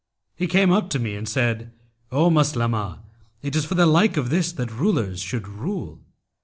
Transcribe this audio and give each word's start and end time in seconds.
He 0.35 0.47
came 0.47 0.71
up 0.71 0.89
to 0.89 0.99
me 0.99 1.15
and 1.15 1.29
said: 1.29 1.73
'O 2.11 2.31
Maslamah, 2.31 3.03
it 3.43 3.55
is 3.55 3.65
for 3.65 3.75
the 3.75 3.85
like 3.85 4.17
of 4.17 4.31
this 4.31 4.51
that 4.51 4.71
rulers 4.71 5.19
should 5.19 5.47
rule.' 5.47 6.01